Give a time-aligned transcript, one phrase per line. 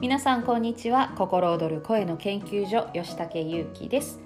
[0.00, 1.12] 皆さんこんにちは。
[1.18, 4.20] 心躍る声の研究所吉武優希です。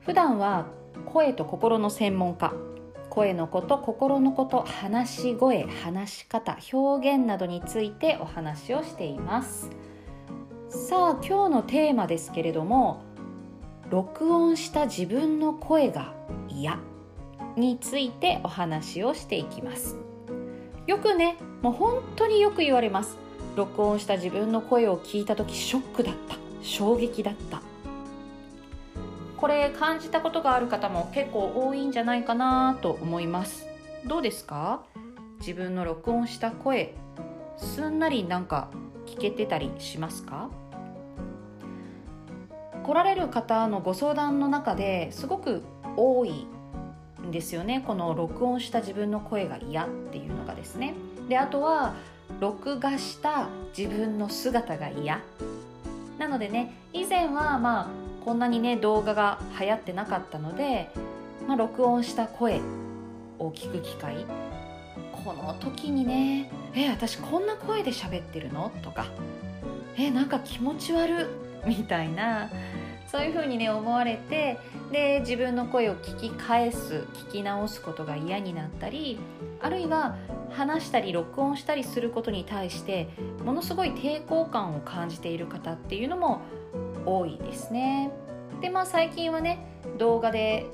[0.00, 0.68] 普段は
[1.04, 2.54] 声と心の専門家。
[3.10, 9.68] 声のこと心のこと話し声話し方表現などについてお話をしています。
[10.70, 13.02] さあ今日のテーマですけれども
[13.90, 16.14] 録音した自分の声が
[16.48, 16.78] 嫌
[17.54, 19.98] についてお話をしていきます。
[20.86, 23.25] よくねもう本当によく言われます。
[23.56, 26.36] 録音した自分の声を聞いた時ショックだった。
[26.60, 27.62] 衝撃だった。
[29.38, 33.66] これ感じたことがある方も結構多いんじゃないかなと思います。
[34.04, 34.82] どうですか？
[35.40, 36.94] 自分の録音した声
[37.56, 38.68] すんなりなんか
[39.06, 40.50] 聞けてたりしますか？
[42.84, 45.62] 来られる方のご相談の中ですごく
[45.96, 46.46] 多い
[47.22, 47.82] んですよね。
[47.86, 50.94] この録音した自分の声が嫌っていうのがですね。
[51.28, 51.94] であとは
[52.40, 55.20] 録画した自分の姿が嫌
[56.18, 57.88] なのでね以前はまあ
[58.24, 60.90] こんなにね動画が流行ってなかったので、
[61.46, 62.60] まあ、録音した声
[63.38, 64.26] を聞く機会
[65.24, 69.06] この時にね「え私こんな声で喋ってるの?」とか
[69.96, 71.28] 「えなんか気持ち悪」
[71.66, 72.50] みたいな
[73.08, 74.58] そういう風にね思われて
[74.92, 79.18] で自分の声を聞き返す聞き直すことが嫌になったり
[79.60, 80.16] あるいは
[80.50, 83.08] 話したり録音したりすることに対して
[83.44, 86.40] ものすごい抵抗感を感じている方っていうのも
[87.04, 88.10] 多いですね。
[88.60, 89.66] でまあ最近はね
[89.98, 90.66] 動画で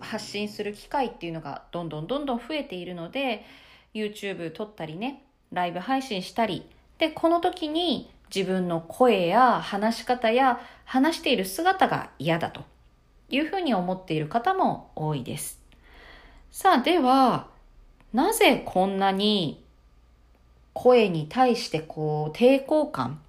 [0.00, 3.44] 発信する機会っていうのがどんどんどんどん増えているので
[3.94, 6.66] YouTube 撮ったりねライブ配信したり
[6.98, 12.62] でこの時に自分の声や話し方や話している姿が嫌だと
[13.28, 15.60] いうふうに思っている方も多いです。
[16.50, 17.48] さあでは
[18.14, 19.62] なぜこんなに
[20.72, 23.20] 声に対してこう抵抗感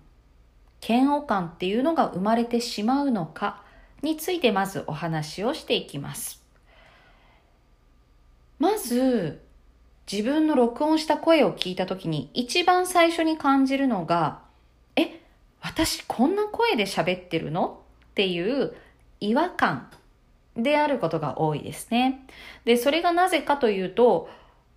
[0.88, 3.64] 嫌悪感っていうのが生まれてしまうのか
[4.02, 6.42] についてまずお話をしていきます。
[8.60, 9.42] まず
[10.10, 14.40] 自分の録音した声を聞いた時に一番最初に感じるのが
[14.96, 15.20] え
[15.62, 17.82] 私こんな声で喋ってるの？
[18.12, 18.76] っていう
[19.20, 19.90] 違和感
[20.56, 22.26] であることが多いですね。
[22.64, 24.30] で、それがなぜかというと、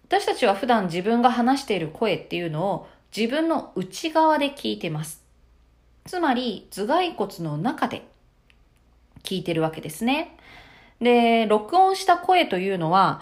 [0.09, 5.23] 私たちは普段自分が話している声っていうのを自分の内側で聞いてます。
[6.07, 8.09] つまり頭蓋骨の中で
[9.23, 10.35] 聞いてるわけですね。
[11.03, 13.21] で、録音した声というのは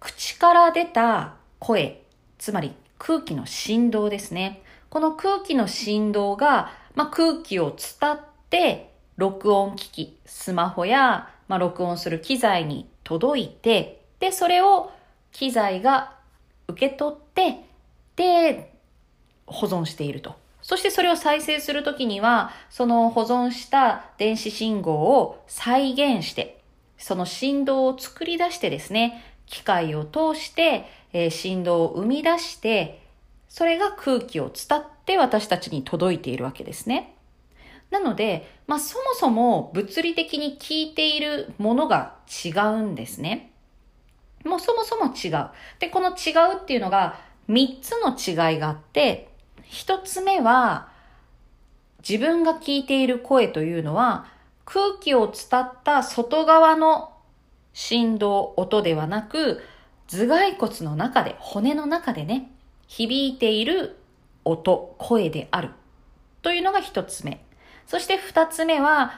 [0.00, 2.02] 口から出た声、
[2.38, 4.62] つまり空気の振動ですね。
[4.88, 14.90] この空気の振動が、まあ、空気を伝って録音機器、スマホや、まあ、録音する機材に届いて、で、それを
[15.32, 16.16] 機材が
[16.68, 17.64] 受け取って、
[18.16, 18.72] で、
[19.46, 20.36] 保存していると。
[20.62, 26.60] そしてそれを再生するときには、その保存した電子信号を再現して、
[26.96, 33.02] その振動を作り出してですね、機械を通して、えー、振動を生み出して、
[33.48, 37.14] それが空気を伝って私たちに届いているわけですね。
[37.90, 43.51] なので、まあそもそも物理的に聞いているものが違うんですね。
[44.44, 45.50] もうそもそも違う。
[45.78, 49.28] で、この違うっていうのが3つの違いがあって、
[49.62, 50.88] 一つ目は、
[52.06, 54.26] 自分が聞いている声というのは、
[54.64, 57.12] 空気を伝った外側の
[57.72, 59.62] 振動、音ではなく、
[60.08, 62.50] 頭蓋骨の中で、骨の中でね、
[62.86, 63.96] 響いている
[64.44, 65.70] 音、声である。
[66.42, 67.44] というのが一つ目。
[67.86, 69.12] そして二つ目は、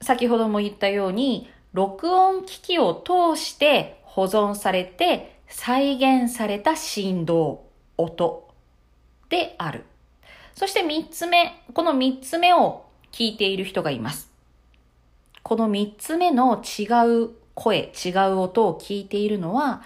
[0.00, 8.48] 先ほども言ったように、録音機器を通して保存されて再現された振動、音
[9.28, 9.84] である。
[10.56, 14.28] そして三つ目、この三つ目を聞いている人がいます。
[15.44, 19.84] この三つ目の違う声、違う音を聞いているのは、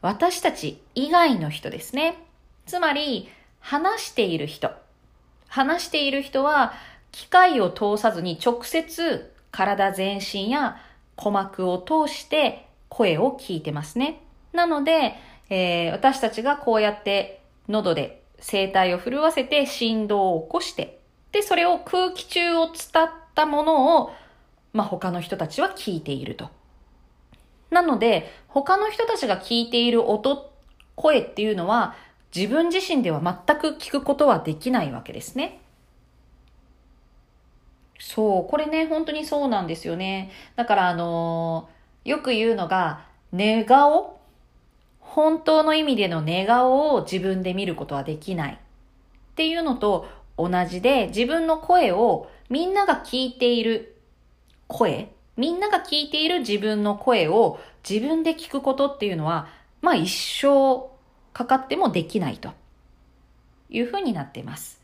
[0.00, 2.22] 私たち以外の人ですね。
[2.66, 3.28] つまり、
[3.58, 4.70] 話している人。
[5.48, 6.72] 話している人は、
[7.10, 10.76] 機械を通さずに直接体全身や
[11.16, 14.20] 鼓膜を通して声を聞いてますね。
[14.52, 15.14] なので、
[15.48, 21.00] えー、私たちがこうやって喉で声帯を震わせて振動を起こして、
[21.32, 22.74] で、それを空気中を伝
[23.04, 24.12] ったものを、
[24.74, 26.50] まあ、他の人たちは聞いていると。
[27.70, 30.50] なので、他の人たちが聞いている音、
[30.94, 31.94] 声っていうのは、
[32.36, 35.60] 自分自身では全く聞くことはできないわけですね。
[37.98, 40.30] そう、これね、本当にそうなんですよね。
[40.56, 44.18] だから、あのー、よく言うのが、寝顔？
[45.00, 48.52] 本当の意味での寝顔を自分で見ることはできない。
[48.54, 48.58] っ
[49.34, 50.08] ていうのと
[50.38, 53.96] 同じで自分の声をみんなが聞いている
[54.68, 59.48] 声、みんなが聞いている自分の声を自分で聞くことっていうのは、
[59.80, 60.88] まあ一生
[61.32, 62.50] かかってもできないと。
[63.74, 64.80] いうふうになっています。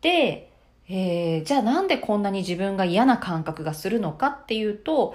[0.00, 0.51] で、
[0.88, 5.14] えー、じゃあなんでこんなに自分が嫌な感覚がするのかっていうと、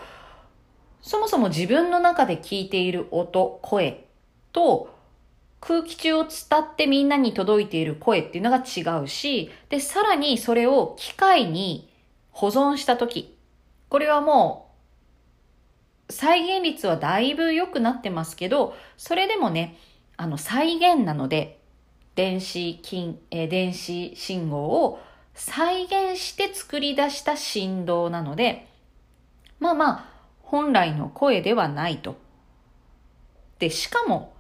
[1.01, 4.05] そもそも自分の中で聞いている音、声
[4.51, 4.95] と
[5.59, 11.89] 空気中を伝ってみんなに届いている声っていうのが違うし、で、さらにそれを機械に
[12.31, 13.37] 保存したとき、
[13.89, 14.71] これはも
[16.09, 19.77] う再現率はだいぶ良くなってますけど、それでもね、
[20.15, 21.59] あの再現なので、
[22.15, 24.99] 電子金、えー、電子信号を
[25.37, 28.67] 再現して作り出した振動なので、
[29.59, 30.05] まあまあ、
[30.41, 32.17] 本来の声ではないと。
[33.59, 34.33] で、しかも、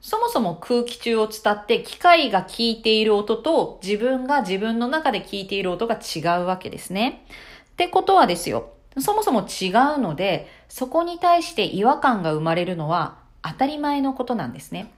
[0.00, 7.26] そもそも空気中を伝って機械が聞いている音と自分が自分の中で聞いている音が違うわけですね。
[7.72, 8.74] ってことはですよ。
[8.98, 14.92] そもそも違うので、そこに対して違和感が生まれるのは当たり前のことなんですね。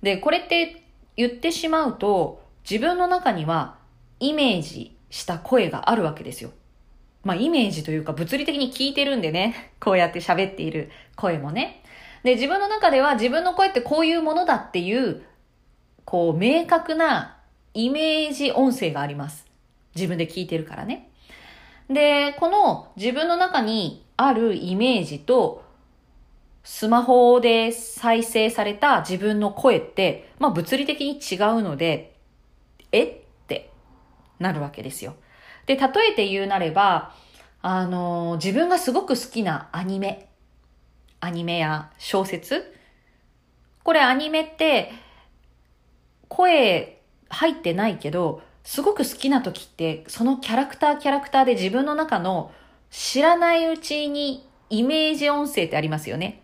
[0.00, 0.84] で、これって
[1.16, 3.76] 言ってしまうと、自分の中には
[4.20, 6.50] イメージした声があるわけですよ。
[7.22, 11.82] まあイメージというか物理的に聞いてるんでね、 こうやって喋っている声もね。
[12.22, 15.22] で、自分の中では自分の声ってこういうものだっていう、
[16.04, 17.36] こう明確な
[17.74, 19.46] イメージ音声があります。
[19.94, 21.10] 自分で聞いてるからね。
[21.88, 25.62] で、この自分の中にあるイメージと、
[26.62, 32.13] スマホで再生された自分の声って、まあ物理的に違うので、
[32.98, 33.14] えっ
[33.46, 33.70] て
[34.38, 35.14] なるわけですよ。
[35.66, 37.14] で、例えて言うなれば、
[37.62, 40.28] あの、自分がすごく好きなアニメ、
[41.20, 42.74] アニメや小説
[43.82, 44.92] これアニメって、
[46.28, 52.52] 声入ってないけど、すごく好きな時って、そのキャラクターキャラクターで自分の中の
[52.90, 56.42] 知らないうちにイメージ音声ってありますよね。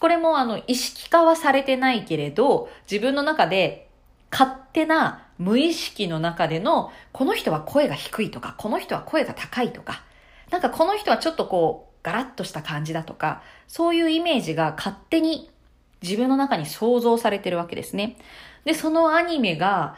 [0.00, 3.90] これもあの意識化はされてないけれど、自分の中で
[4.30, 10.02] 勝手な無意識の中での、この人は声が低いとか、この人は声が高いとか、
[10.50, 15.50] なんかこの人はちょっとこう、ガラッとした感じだとか、そういうイメージが勝手に
[16.02, 18.16] 自分の中に想像されてるわけですね。
[18.64, 19.96] で、そのアニメが、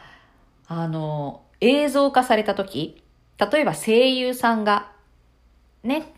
[0.67, 3.03] あの、映像化された時、
[3.37, 4.91] 例えば声優さんが、
[5.83, 6.13] ね、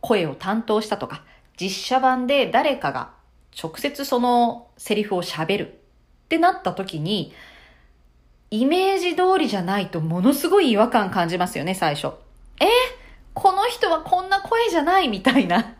[0.00, 1.24] 声を担当したとか、
[1.60, 3.12] 実写版で誰かが
[3.60, 7.32] 直接そのセリフを喋るってなった時に、
[8.56, 12.14] イメージ通りじゃないとものすごい違和感感じますよね、最初。
[12.60, 12.66] え？
[13.34, 15.74] この人はこんな声じゃないみたいな。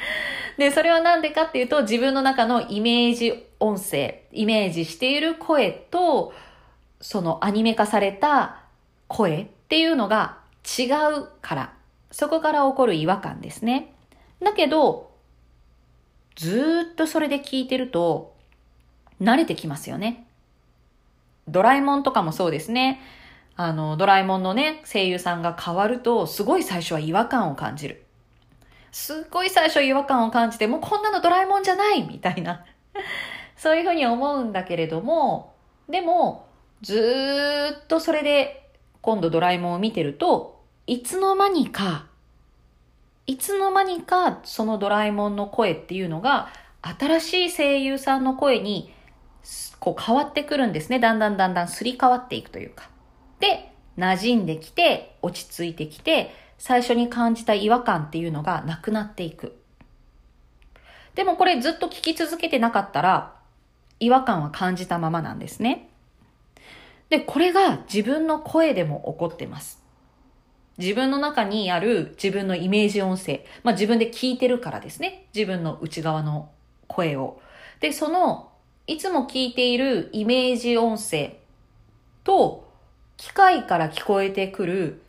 [0.56, 6.32] で、それはなんでかっていうと、自分の中のイメージ音声、イメージしている声と、
[7.02, 8.62] そのアニメ化された
[9.06, 10.38] 声っていうのが
[10.78, 10.84] 違
[11.14, 11.72] うから、
[12.10, 13.92] そこから起こる違和感ですね。
[14.40, 15.10] だけど、
[16.36, 18.34] ずっとそれで聞いてると、
[19.20, 20.27] 慣れてきますよね。
[21.48, 23.00] ドラえもんとかもそうですね。
[23.56, 28.04] あの、ドラえもんのね、声優さんが変わると、すごい最初は違和感を感じる。
[28.92, 32.64] すっごい最初違和感を感じて、もうこんなのドラえもんじゃないみたいな。
[33.56, 35.54] そういうふうに思うんだけれども、
[35.88, 36.46] でも、
[36.82, 38.70] ずっとそれで、
[39.00, 42.06] 今度ドラえもんを見てると、いつの間にか、
[43.26, 46.48] いつの間にかそのドラえもんの声っていうのが、
[46.80, 48.92] 新しい声優さんの声に
[49.78, 50.98] こう変わってくるんですね。
[50.98, 52.88] だんだんだんだんすり替わっていくというか。
[53.40, 59.56] で、馴染んできて、落ち着いてきて、最初に感じた違和感っていうのがなくなっていく。
[61.14, 63.34] でもこれずっと聞き続けてなかったら、
[64.00, 65.88] 違和感は感じたままなんですね。
[67.08, 69.82] で、これが自分の声でも起こってます。
[70.76, 75.26] 自分の中にある自分のイメージ音声、まあ自分で聞いてるからですね。
[75.34, 76.50] 自分の内側の
[76.86, 77.40] 声を。
[77.80, 78.47] で、その
[78.88, 81.36] いつも聞いているイメージ音声
[82.24, 82.66] と
[83.18, 85.02] 機械から聞こえてくる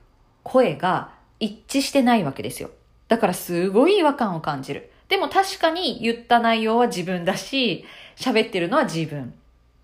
[0.44, 2.72] 声が一致してないわけですよ。
[3.08, 4.92] だからすごい違和感を感じる。
[5.08, 7.86] でも確かに言った内容は自分だし、
[8.18, 9.34] 喋ってるのは自分。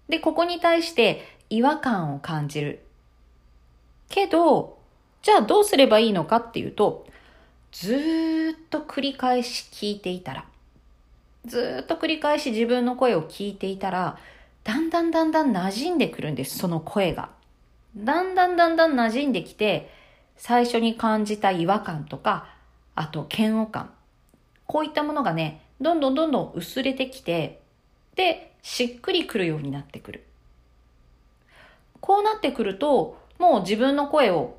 [0.10, 2.86] で、ここに対して違和感を感じる。
[4.10, 4.78] けど、
[5.22, 7.08] じゃあどうすればいいのかっていうと、
[7.72, 10.46] ずーっと繰り返し聞いていたら、
[11.46, 14.18] ずっと繰り返し自分の声を聞いていたら、
[14.64, 17.30] だんだんだんだん馴染んでくるんです、その声が。
[17.96, 19.92] だんだんだんだん馴染んできて、
[20.38, 22.48] 最初に感じた違和感とか、
[22.96, 23.92] あと嫌悪感。
[24.66, 27.62] こういったものがね、どんどんどんどん薄れてきて、
[28.16, 30.24] で、しっくりくるようになってくる。
[32.02, 34.58] こうなってくると、もう自分の声を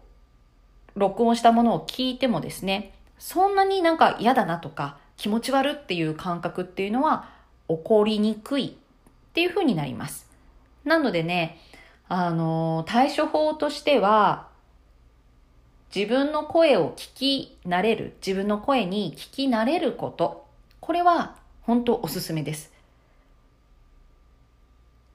[0.95, 7.29] 録音したものを聞いてもですね、そんなになんか嫌だなとか気持ち悪っていう感覚っていうのは
[7.69, 10.27] 起こりにくいっていうふうになります。
[10.85, 11.59] なのでね、
[12.09, 14.49] あの、対処法としては、
[15.95, 20.47] 自分の声を聞き慣れる、自分の声に聞き慣れること、
[20.81, 22.76] これは本当おすすめです。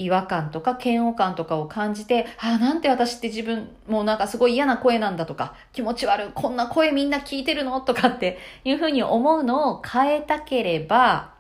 [0.01, 11.33] 違和感とか嫌悪感とかを感じて、ああ、なんて私って自分、もうなんかすごい嫌な声なんだとか、気持ち悪い、こんな声みんな聞いてるのとかっていうふうに思うのを変えたければ、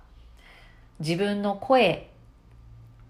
[0.99, 2.09] 自分の声、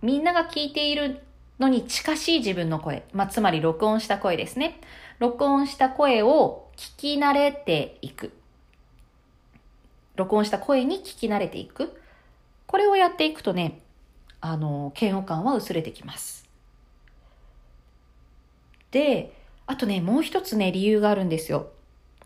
[0.01, 1.21] みんなが聞いている
[1.59, 4.79] のに近しい自分の声、まあ、つまり録音した声ですね。
[5.19, 8.31] 録音した声を聞き慣れていく。
[10.15, 12.01] 録音した声に聞き慣れていく。
[12.65, 13.81] これをやっていくとね、
[14.41, 16.49] あの、嫌悪感は薄れてきます。
[18.91, 19.33] で、
[19.67, 21.69] あとね、もう一つね、理由があるんですよ。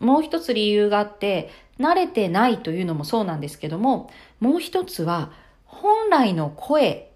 [0.00, 5.30] もう一つ理由があって、慣れてないというのもそうなんですけども、もう一つは、
[5.64, 7.10] 本来の声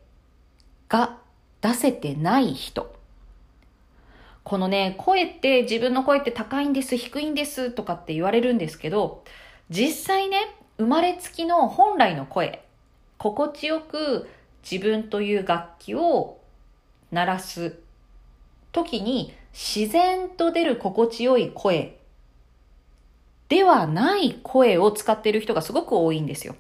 [0.88, 1.19] が
[1.61, 2.95] 出せてない人。
[4.45, 9.25] このね、声って自分の声って高いんです、低いんですとかって言われるんですけど、
[9.71, 10.38] 実際ね、
[10.78, 12.64] 生まれつきの本来の声、
[13.19, 14.28] 心地よく
[14.69, 16.38] 自分という楽器を
[17.11, 17.79] 鳴らす
[18.73, 22.00] 時に自然と出る心地よい声
[23.50, 26.55] ではない声を使っている人がすごく多いんですよ。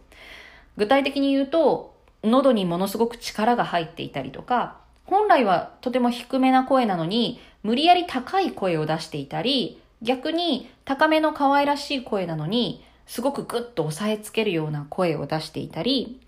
[0.76, 16.20] 具体的に言うと、喉にものすごく力が入っていたりとか、本来はとても低めな声なのに、無理やり高い声を出していたり、逆に高めの可愛らしい声なのに、すごくグッと押さえつけるような声を出していたり、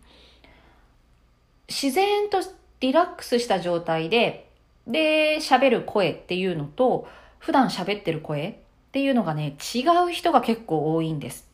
[1.72, 2.38] 自然と
[2.80, 4.50] リラックスした状態で、
[4.86, 8.54] で、喋る声っていうのと、普段喋ってる声っ
[8.92, 11.48] ていうのがね、違う人が結構多いんです。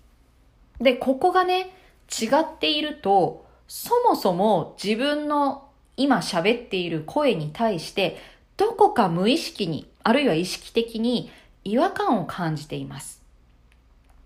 [0.80, 1.70] で、ここがね、
[2.10, 8.18] 違っていると、そもそも自分の今喋っている声に対して、
[8.56, 11.30] どこか無意識に、あるいは意識的に
[11.64, 13.22] 違和感を感じています。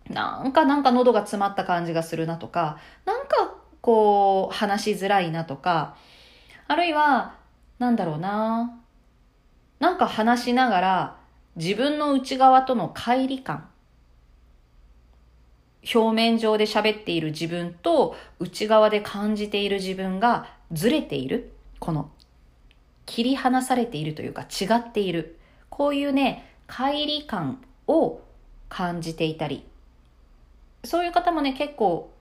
[0.09, 3.52] なんかなんか喉が詰まった感じがするなとか、なんか
[3.83, 5.97] こう、話しづらいなとか、
[6.69, 7.35] あるいは、
[7.79, 8.79] なんだろうな、
[9.81, 11.17] なんか話しながら、
[11.57, 13.69] 自分の内側との乖離感、
[15.95, 21.53] 表面上で喋っている自分と内側で感じている自分がずれている。
[21.81, 22.11] この
[23.05, 25.39] 切り離されているというか違っている。
[25.69, 28.21] こういうね、乖離感を
[28.69, 29.65] 感じていたり、
[30.85, 32.13] そういう方もね、結構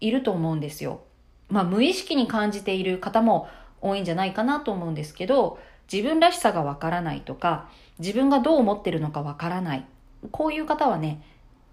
[0.00, 1.00] いると思うんですよ。
[1.48, 3.48] まあ無意識に感じている方も
[3.80, 5.58] 多いんじゃないかなと思うんですけど、
[5.90, 9.86] 自分らしさがわからないとか、自分がどう思ってるのかわからない。
[10.32, 11.22] こういう方はね、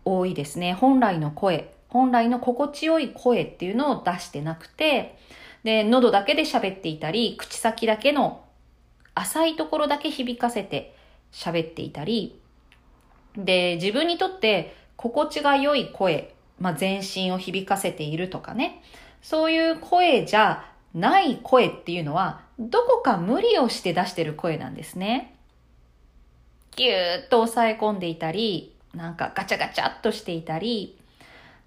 [0.06, 0.74] 多いですね。
[0.74, 5.18] 本来の声、本来の心地よい声っていうのを出してなくて、
[5.64, 8.44] で、喉だけで喋っていたり、口先だけの
[9.16, 10.96] 浅いところだけ響かせて
[11.32, 12.40] 喋っていたり、
[13.36, 18.82] で、自分にとって心地が良い声、まあ、全身を響かせているとかね、
[19.24, 25.36] そういう声じゃない声っていうのは、どこか無理をして出してる声なんですね。
[26.76, 31.00] ぎゅーっと抑え込んでいたり、なんかガチャガチャっとしていたり、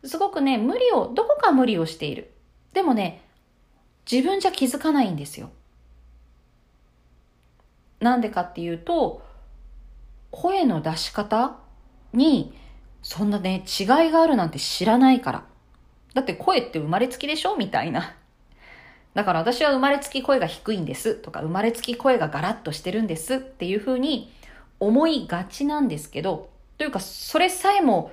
[0.05, 2.31] すごくね、無理を、どこか無理をしている。
[2.75, 3.23] でもね、
[4.11, 5.51] 自分じゃ気づかないんですよ。
[8.01, 9.23] なんでかっていうと、
[10.31, 11.57] 声の出し方
[12.13, 12.55] に、
[13.03, 15.45] そんなね、違いがあるなんて知らないから。
[16.17, 17.57] だって声って生まれつきでしょ？
[17.57, 18.17] みたいな。
[19.15, 21.15] だから私は生まれつき声が低いんです。
[21.15, 24.33] とか、生まれつき声がガラッとしてるんですっていうふうに
[24.81, 28.13] 思いがちなんですけど、というかそれさえも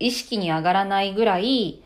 [0.00, 1.82] 意識に上がらないぐらい、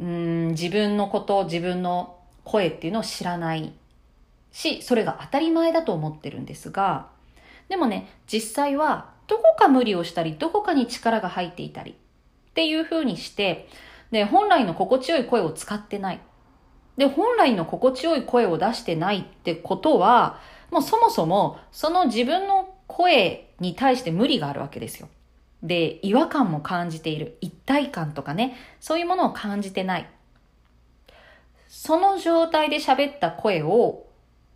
[0.00, 3.72] うん、自分のこと、自分の声っていうのを知らない。
[4.52, 7.08] し、それが当たり前だと思ってるんですが、
[7.68, 11.94] でもね、実際はどこか無理をしたり、どこかに力が入っていたりっ
[12.54, 13.68] ていう風にして、
[14.12, 16.20] で、本来の心地よい声を使ってない。
[16.96, 20.38] で、本来の心地よい声を出してないってことは、
[20.70, 25.08] もうそもそもその自分の声に対して無理があるわけですよ。
[25.62, 27.38] で、違和感も感じている。
[27.40, 30.08] 一体感とかね、そういうものを感じてない。
[31.68, 34.06] その状態で喋った声を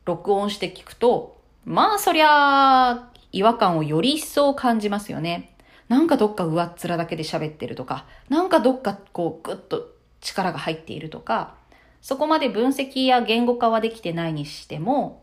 [0.05, 5.56] 録音して聞くと、まあそりゃ、違和感をより一層感じますよね。
[5.89, 11.55] なんかどっか上っ面だけで喋ってるとか、なんかどっかこうぐっと力が入っているとか、
[12.01, 15.23] そこまで分析や言語化はできてないにしても、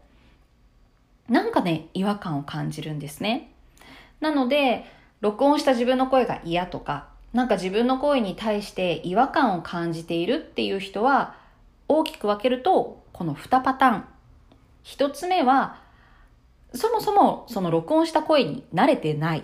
[1.29, 3.51] なんかね、違和感を感じるんですね。
[4.19, 4.85] なので、
[5.21, 11.35] 録音した自分の声が嫌とか、なんか自分の声に対して違和感を感じているっていう人は、
[11.87, 14.05] 大きく分けると、この2パターン。
[14.83, 15.81] 1つ目は、
[16.73, 19.43] そもそもその録音した声に慣れてない。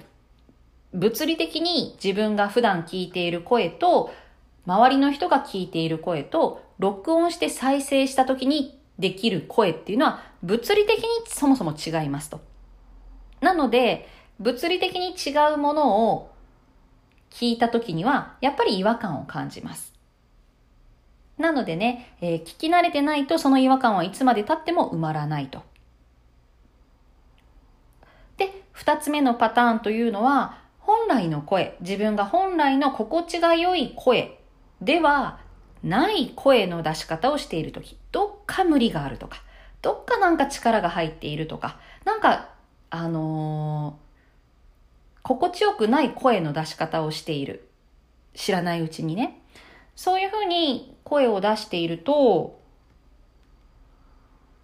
[0.94, 4.12] 物理的に自分が普段聞いている声と、
[4.66, 12.42] 周りの人が聞いている声と、録音して再生した時にできる声っていうのは、物理的にそもそも違いますと。
[13.42, 14.08] なので、
[14.40, 16.32] 物理的に違うものを
[17.30, 19.94] 聞いた時には、やっぱり違和感を感じます。
[21.38, 25.64] なのでね、えー、聞き慣れてないとその違和感はいつまで経っても埋まらないと。
[28.38, 30.59] で、二つ目のパターンというのは、
[30.90, 34.40] 本来の声、自分が本来の心地が良い声
[34.82, 35.40] では
[35.84, 39.44] ない声の出し方をしているとき、どっか無理があるとか、
[39.84, 42.50] どっかなんか力が入っているとか、なんか、
[42.90, 47.70] あのー、心地よくない声の出し方をしている。
[48.34, 49.44] 知らないうちにね。
[49.96, 52.60] そういうふうに声を出していると、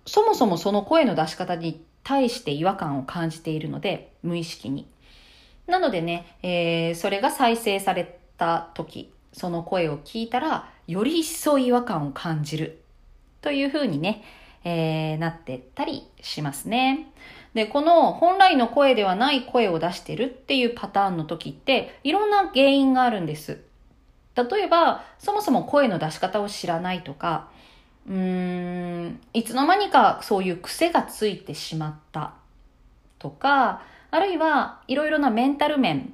[0.07, 4.87] そもそもその声の出し方に対して違和感を感じているので、無意識に。
[5.67, 12.81] なのでね、えー、それが再生された時、その声を聞いたら、より一層違和感を感じる。
[13.41, 14.23] というふうにね、
[14.63, 17.07] えー、なってったりしますね。
[17.53, 23.61] で、この本来の声ではない声を出してるっていうパターンの時って、いろんな原因があるんです。
[24.35, 27.49] 例えば、そもそも声の出し方を知らないとか、
[28.07, 32.33] うーん、いつの間にかそういう癖がついてしまった
[33.17, 33.81] とか、
[34.15, 36.13] あるいはいろいろなメンタル面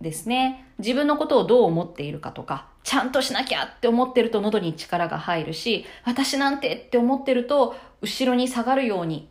[0.00, 0.66] ですね。
[0.78, 9.28] 自分のことをどう思っているかとか、ちゃんとしなきゃって思ってると喉に力が入るし、私なんてって思ってると後ろに下がるように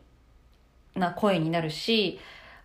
[0.94, 2.20] な声になるし、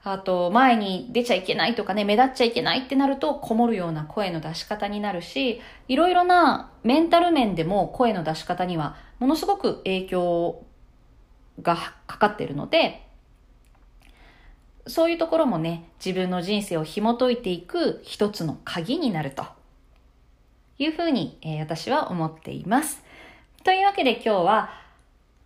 [0.05, 10.63] あと前に出ちゃいけないとかね、目立っちゃいけないってなるとこもるような声の出し方になるし、いろいろなメンタル面でも声の出し方にはものすごく影響
[11.63, 13.08] がかかってるので、
[14.89, 19.45] そういうところもね、自分の人生を紐解いていく一つの鍵になると
[20.79, 23.03] いうふうに、えー、私は思っています。
[23.65, 24.71] というわけで今日は、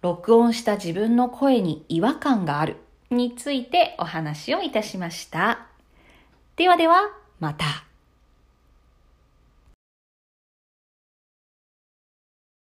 [0.01, 2.77] 録音した自分の声に違和感がある
[3.11, 5.67] についてお話をいたしました。
[6.57, 7.92] ではでは、また。